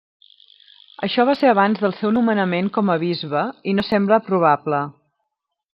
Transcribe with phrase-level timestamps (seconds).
[1.07, 4.83] Això va ser abans del seu nomenament com a bisbe i no sembla probable.